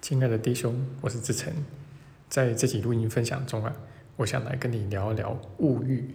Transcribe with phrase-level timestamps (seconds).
[0.00, 1.52] 亲爱的弟兄，我是志成，
[2.28, 3.74] 在这期录音分享中啊，
[4.16, 6.14] 我想来跟你聊一聊物欲。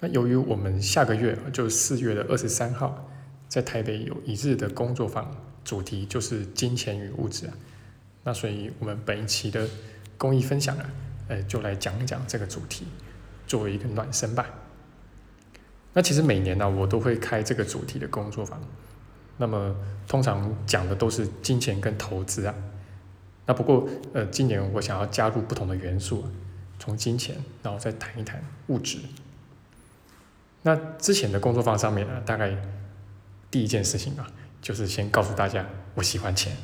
[0.00, 3.08] 那由于我们下个月就四月的二十三号，
[3.48, 5.30] 在台北有一日的工作坊，
[5.62, 7.54] 主题就是金钱与物质啊。
[8.24, 9.68] 那所以我们本一期的
[10.16, 10.90] 公益分享啊，
[11.28, 12.86] 呃，就来讲一讲这个主题，
[13.46, 14.48] 作为一个暖身吧。
[15.92, 18.58] 那其实每年呢，我都会开这个主题的工作坊。
[19.36, 19.74] 那么
[20.06, 22.54] 通常讲的都是金钱跟投资啊，
[23.46, 26.24] 那不过呃今年我想要加入不同的元素，
[26.78, 28.98] 从金钱然后再谈一谈物质。
[30.62, 32.56] 那之前的工作坊上面呢，大概
[33.50, 34.26] 第一件事情啊，
[34.62, 36.56] 就是先告诉大家我喜欢钱，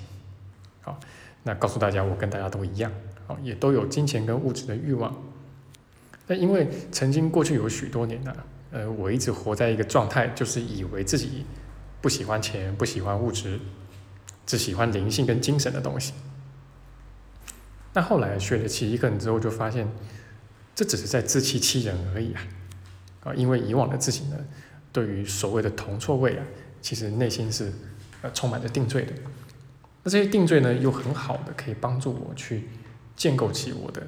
[0.83, 0.99] 好，
[1.43, 2.93] 那告诉大家我跟大家都一样，
[3.27, 5.13] 好，也都有金钱跟物质的欲望。
[6.29, 8.33] 那因为曾经过去有许多年呢，
[8.71, 11.45] 呃，我一直活在一个状态，就是以为自己。
[12.01, 13.61] 不喜欢钱，不喜欢物质，
[14.47, 16.15] 只喜欢灵性跟精神的东西。
[17.93, 19.87] 那后来学了七一课之后，就发现
[20.75, 22.43] 这只是在自欺欺人而已啊！
[23.25, 24.37] 啊，因为以往的自己呢，
[24.93, 26.47] 对于所谓的铜错位啊，
[26.81, 27.73] 其实内心是
[28.23, 29.13] 呃充满着定罪的。
[30.03, 32.69] 那这些定罪呢，又很好的可以帮助我去
[33.17, 34.07] 建构起我的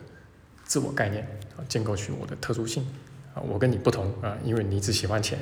[0.65, 1.25] 自我概念
[1.57, 2.87] 啊，建构起我的特殊性
[3.35, 5.39] 啊，我跟你不同啊，因为你只喜欢钱。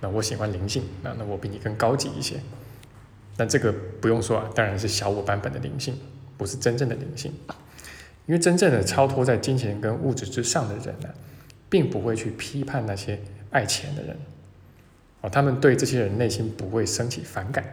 [0.00, 2.40] 那我喜欢灵性，那那我比你更高级一些。
[3.36, 5.98] 那这个不用说啊，当然是小我版本的灵性，
[6.36, 7.32] 不是真正的灵性。
[8.26, 11.08] 因为真正的超脱在金钱跟物质之上的人呢，
[11.68, 14.16] 并不会去批判那些爱钱的人。
[15.20, 17.64] 哦，他们对这些人内心不会升起反感。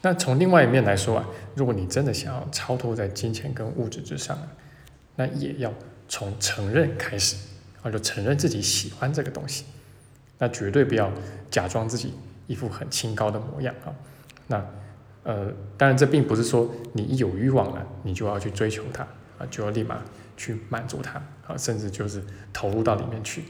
[0.00, 4.38] 那从另外一面来说啊，如果你真的想要超脱在金钱跟物质之上，
[5.16, 5.74] 那也要
[6.08, 7.36] 从承认开始，
[7.82, 9.64] 啊，就承认自己喜欢这个东西。
[10.38, 11.10] 那绝对不要
[11.50, 12.14] 假装自己
[12.46, 13.92] 一副很清高的模样啊！
[14.46, 14.66] 那
[15.24, 19.02] 呃，当然这并不是说你一有欲望了，你就要去追求它
[19.36, 20.00] 啊，就要立马
[20.36, 22.22] 去满足它啊，甚至就是
[22.52, 23.42] 投入到里面去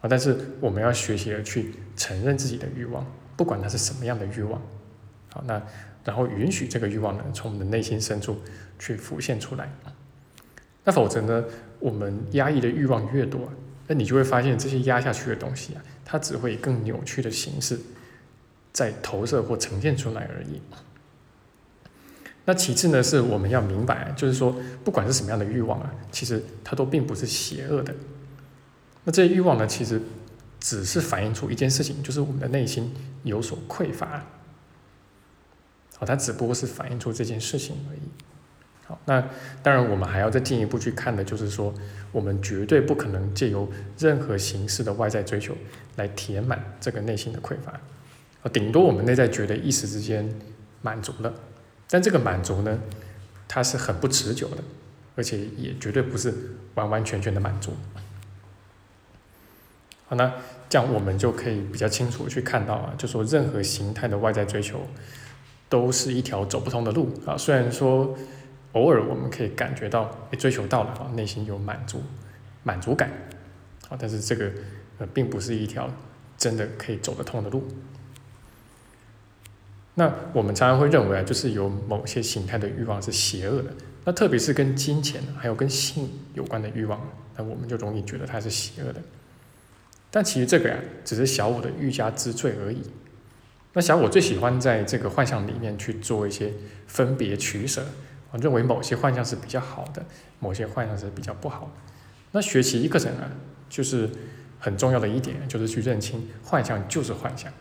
[0.00, 0.08] 啊。
[0.08, 3.06] 但是我们要学习的去承认自己的欲望，
[3.36, 4.60] 不管它是什么样的欲望，
[5.32, 5.62] 好，那
[6.04, 8.38] 然后允许这个欲望呢从我们的内心深处
[8.78, 9.70] 去浮现出来。
[10.82, 11.44] 那否则呢，
[11.78, 13.48] 我们压抑的欲望越多。
[13.86, 17.78] 那你就会发现，这些压下去的东西啊，它只会以更扭曲的形式
[18.72, 20.60] 在投射或呈现出来而已。
[22.44, 27.94] 那其次呢，是我们要明白，就是说，不管是什么样的欲望啊，其实它都并不是邪恶的。
[29.04, 30.00] 那这些欲望呢，其实
[30.60, 32.94] 只是反映出一件事情，就是我们的内心
[33.24, 34.24] 有所匮乏。
[35.96, 38.00] 好，它只不过是反映出这件事情而已。
[38.88, 39.20] 好，那
[39.64, 41.74] 当然，我们还要再进一步去看的，就是说，
[42.12, 45.56] 我们绝对不可能借由任何形式的外在追求
[45.96, 47.72] 来填满这个内心的匮乏。
[48.42, 50.32] 啊，顶多我们内在觉得一时之间
[50.82, 51.34] 满足了，
[51.90, 52.78] 但这个满足呢，
[53.48, 54.58] 它是很不持久的，
[55.16, 56.32] 而且也绝对不是
[56.76, 57.72] 完完全全的满足。
[60.06, 60.32] 好，那
[60.68, 64.86] 这样我们就可以比较清楚去看到啊，就说任何形态的外在追求，
[65.68, 67.36] 都是一条走不通的路啊。
[67.36, 68.16] 虽然说。
[68.76, 72.02] 偶尔我们可以感觉到，哎，追求到了啊，内心有满足、
[72.62, 73.10] 满足感，
[73.88, 74.52] 啊，但是这个
[74.98, 75.90] 呃，并不是一条
[76.36, 77.66] 真的可以走得通的路。
[79.94, 83.70] 那我们常常会认为啊，就是有某些形态的欲望是邪恶的，
[84.04, 87.00] 那特别是跟金钱还有跟性有关的欲望，
[87.34, 89.00] 那我们就容易觉得它是邪恶的。
[90.10, 92.82] 但其实这个呀，只是小我的欲加之罪而已。
[93.72, 96.52] 那小我最喜欢在这个幻象里面去做一些
[96.86, 97.82] 分别取舍。
[98.30, 100.04] 我认为某些幻象是比较好的，
[100.40, 101.70] 某些幻象是比较不好的。
[102.32, 103.30] 那学习一课程啊，
[103.70, 104.10] 就是
[104.58, 107.52] 很重要的一点，就是去认清幻象就是幻象。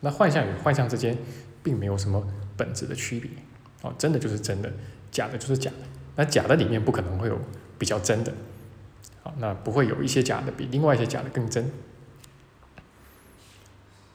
[0.00, 1.16] 那幻象与幻象之间
[1.62, 3.30] 并没有什么本质的区别，
[3.82, 4.70] 哦，真的就是真的，
[5.10, 5.76] 假的就是假的。
[6.14, 7.38] 那假的里面不可能会有
[7.78, 8.32] 比较真的，
[9.22, 11.70] 好，那不会有一些假的比另外一些假的更真。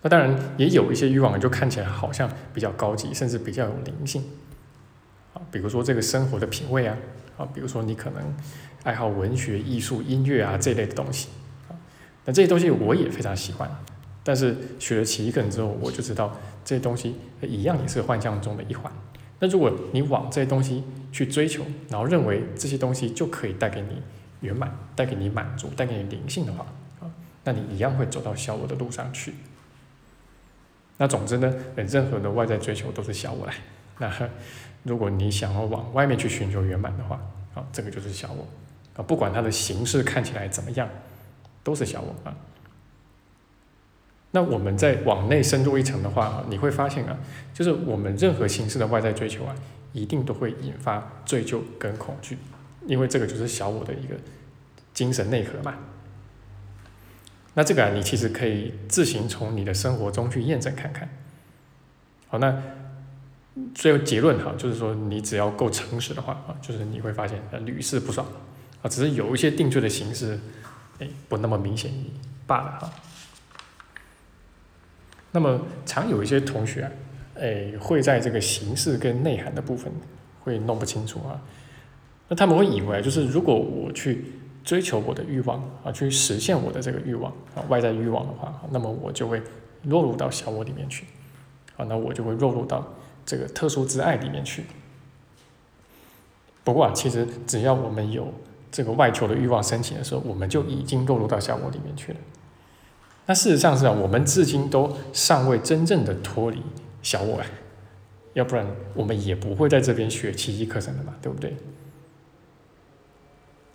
[0.04, 4.24] 那当然也有一些欲望，就看起来好像比较高级，甚至比较有灵性。
[5.52, 6.98] 比如说这个生活的品味啊，
[7.38, 8.36] 啊，比如说你可能
[8.84, 11.30] 爱好文学、艺术、音乐啊这类的东西，
[11.70, 11.76] 啊，
[12.26, 13.70] 那这些东西我也非常喜欢，
[14.24, 18.92] 但是学了奇异课之后，我就知道这些东西一样也是幻象中的一环。
[19.40, 24.02] 那如果你往这些东西去追求，然后认为这些东西就可以带给你
[24.42, 26.66] 圆满、带给你满足、带给你灵性的话，
[27.00, 27.12] 啊，
[27.44, 29.34] 那你一样会走到小我的路上去。
[30.98, 33.54] 那总之呢，任何的外在追求都是小我来，
[34.00, 34.30] 那。
[34.84, 37.20] 如果你想要往外面去寻求圆满的话，
[37.54, 38.48] 啊，这个就是小我，
[38.96, 40.88] 啊，不管它的形式看起来怎么样，
[41.62, 42.34] 都是小我啊。
[44.32, 47.18] 那我们再往内深入一层的话，你会发现啊，
[47.54, 49.54] 就是我们任何形式的外在追求啊，
[49.92, 52.38] 一定都会引发罪疚跟恐惧，
[52.86, 54.16] 因为这个就是小我的一个
[54.94, 55.76] 精神内核嘛。
[57.56, 61.10] 那这个啊，你其实可以自行从你的生活中去验证看看。
[62.30, 62.64] 好，那
[63.74, 68.26] 最后结论哈，就是说你只要够诚实的话啊，就是你会发现屡试不爽
[68.82, 70.40] 啊，只是有一些定罪的形式，
[71.00, 71.92] 哎，不那么明显
[72.46, 72.92] 罢了哈。
[75.32, 76.92] 那么常有一些同学啊，
[77.40, 79.92] 哎，会在这个形式跟内涵的部分
[80.42, 81.40] 会弄不清楚啊。
[82.28, 84.26] 那他们会以为就是如果我去
[84.64, 89.42] 追求我的欲望啊，去实现我的这个欲望啊，外在欲望的话，那么我就会
[89.84, 91.06] 落入到小我里面去
[91.78, 92.94] 啊，那我就会落入到
[93.28, 94.64] 这个特殊之爱里面去。
[96.64, 98.34] 不过啊，其实只要我们有
[98.72, 102.18] 这个外求的欲望升起的时候，我们就已经落入到小我里面去了。
[103.26, 106.62] 那事实上是啊，我们至今都尚未真正的脱离
[107.02, 107.42] 小我，
[108.34, 111.56] 要不然我们也不会在这边学奇迹课程的嘛，对不对？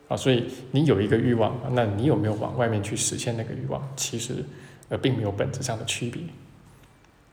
[0.08, 3.86] 啊，所以你有一个欲望，那你有没有往外面去实现那个欲望？
[3.96, 4.44] 其实
[4.88, 6.22] 呃，并没有本质上的区别。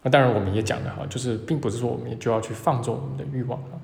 [0.02, 3.76] 那当然，我们也讲了哈，就是并不是说我们就要去放纵我们的欲望啊，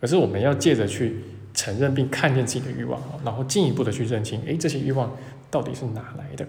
[0.00, 5.16] 而是我们要借着去承认并看见自己的欲望啊，然后进一步的去认清，哎，这些欲望
[5.50, 6.46] 到底是哪来的？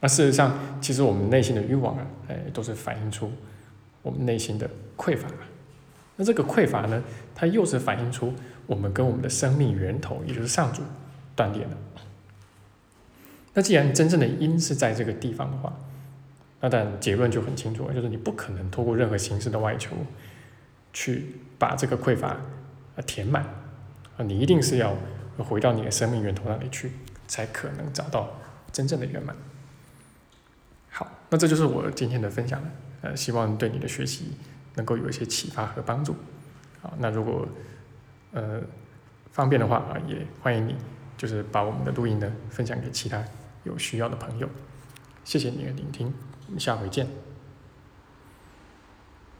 [0.00, 3.30] 那事实上，其实我们内心的欲望啊，哎，都是反映出
[4.02, 5.28] 我们内心的匮乏。
[6.16, 7.02] 那这个匮乏呢，
[7.34, 8.34] 它又是反映出
[8.66, 10.82] 我们跟我们的生命源头，也就是上主
[11.36, 11.70] 断裂了。
[13.54, 15.72] 那既然真正的因是在这个地方的话，
[16.64, 19.94] 那但结论就很清楚，就是你不可能通过任何形式的外求
[20.94, 21.26] 去
[21.58, 23.42] 把这个匮乏啊填满
[24.16, 24.96] 啊，你一定是要
[25.36, 26.92] 回到你的生命源头那里去，
[27.28, 28.40] 才可能找到
[28.72, 29.36] 真正的圆满。
[30.88, 32.58] 好那这就是我今天的分享，
[33.02, 34.32] 呃，希望对你的学习
[34.76, 36.16] 能够有一些启发和帮助。
[36.80, 37.46] 好，那如果
[38.32, 38.62] 呃
[39.32, 40.74] 方便的话啊，也欢迎你
[41.18, 43.22] 就是把我们的录音呢分享给其他
[43.64, 44.48] 有需要的朋友。
[45.24, 46.12] 谢谢你的聆听，
[46.58, 47.33] 下回见。